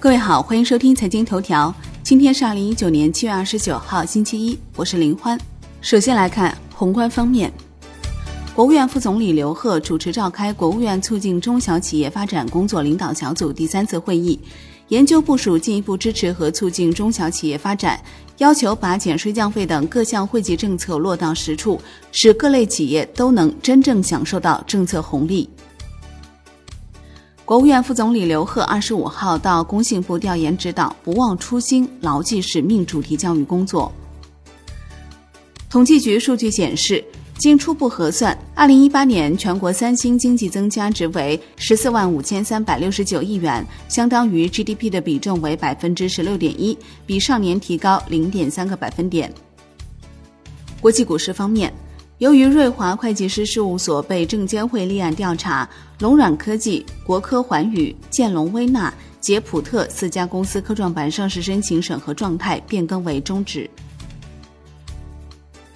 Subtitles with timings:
[0.00, 1.74] 各位好，欢迎收听财经头条。
[2.04, 5.36] 今天是二零一九年七月二十九号，星期一，我是林欢。
[5.80, 7.52] 首先来看宏观方面，
[8.54, 14.38] 国务院副总理刘鹤主持召开国务院促进中小企业发展工作领导小组第三次会议，
[14.86, 18.00] 研究部署进一步支持和促进中小企业发展，
[18.36, 21.80] 要求把减税降费等各项惠及政策落到实处，
[22.12, 25.50] 使各类企业都能真正享受到政策红利。
[27.48, 33.90] 国务院副总理刘鹤二十五号到工信部调研指导“不忘初心、牢记使命”主题教育工作。
[35.70, 37.02] 统计局数据显示，
[37.38, 46.76] 经初步核算，二零一八年全国三星经济增加值为十四万五千三百六十九亿元，相当于 GDP 的比重为百分之十六点一，
[47.06, 49.32] 比上年提高零点三个百分点。
[50.82, 51.72] 国际股市方面。
[52.18, 55.68] 由于瑞华会计师事务所被证监会立案调查，
[56.00, 63.70] 龙软科技、国科环宇、建龙微纳、捷普特四家公司科创板上市申请审核状态变更为终止。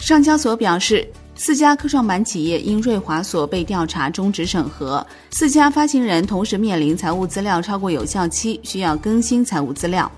[0.01, 10.11] 上交所表示，四家科创板企业因瑞华所被调查终止审核，四家发行人同时面临财务资料超过有效期，需要更新财务资料。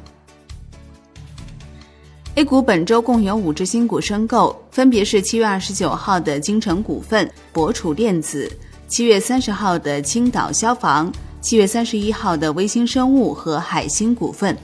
[2.36, 8.50] A 股本周共有五只新股申购，分别是七月二十九号的金城股份、博楚电子，
[8.88, 14.56] 七月三十号的青岛消防，七月三十一号的微星生物和海星股份。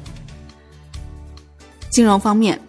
[1.91, 2.61] 金融方面，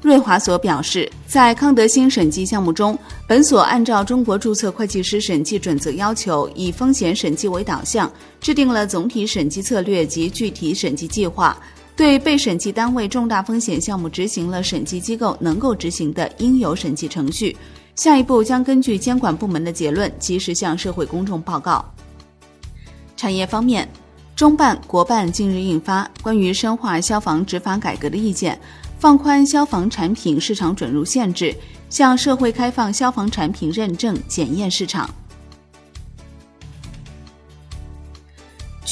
[0.00, 2.96] 瑞华所表示，在康德新审计项目中，
[3.26, 8.08] 本所按照中国注册会计师审计准则要求，以风险审计为导向，
[8.40, 11.58] 制定了总体审计策略及具体审计计划。
[11.96, 17.56] 对被审计单位重大风险项目执行了审计机构能够执行的应有审计程序，
[17.94, 21.84] 下一步将根据监管部门的结论，及时向社会公众报告。
[23.16, 23.88] 产业方面，
[24.34, 28.60] 中办、国办近日印发关于深化消防执法改革的意见，
[28.98, 31.54] 放宽消防产品市场准入限制，
[31.88, 35.08] 向社会开放消防产品认证检验市场。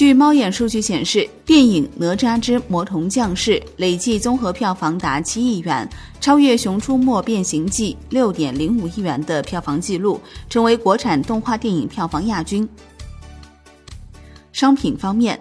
[0.02, 5.88] 据猫眼数据显示，电影《哪吒之魔童降世》累计综合票房达七亿元，
[6.20, 10.20] 超越《熊出没变形记》六点零五亿元的票房纪录，
[10.50, 12.68] 成为国产动画电影票房亚军。
[14.52, 15.38] 商品方面，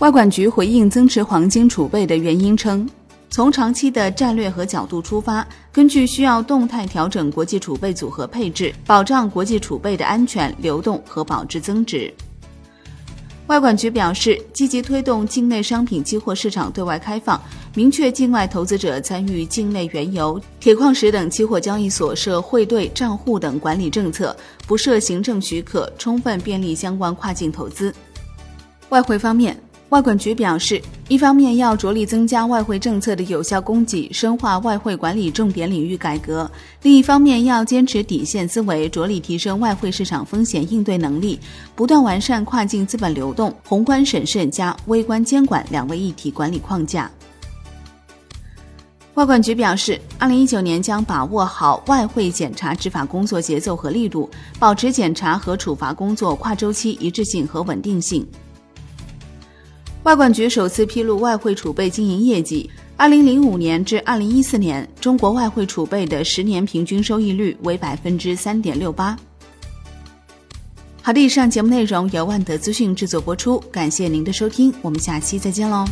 [0.00, 2.90] 外管局回应增持黄金储备的原因称，
[3.30, 12.12] 从长期的战略和角度出发，根据需要动态调整国际储备组合配置，保障国际储备的安全流动和保值增值。
[13.50, 17.42] 外管局表示，积极推动境内商品期货市场对外开放，
[17.74, 24.36] 明确境外投资者参与境内原油、铁矿石等期货交易所设汇兑账户等管理政策，
[24.68, 27.92] 不设行政许可，充分便利相关跨境投资。
[28.90, 29.60] 外汇方面。
[29.88, 36.48] 外管局表示，一方面要着力增加外汇政策的有效供给，深化外汇管理重点领域改革；
[36.82, 41.40] 另一方面要坚持底线思维，着力提升外汇市场风险应对能力，
[41.74, 47.10] 不断完善跨境资本流动宏观审慎加微观监管两位一体管理框架。
[49.14, 58.24] 外管局表示，二零一九年将把握好外汇检查执法工作节奏和力度，保持检查和处罚工作跨周期一致性和稳定性。
[60.02, 62.68] 外管局首次披露外汇储备经营业绩。
[62.96, 69.16] 二零零五年至二零一四年，中国外汇储备的十年平均收益率为百分之三点六八。
[71.02, 75.84] 好的，以上节目内容由万德资讯制作播出，感谢您的收听，我们下期再见喽。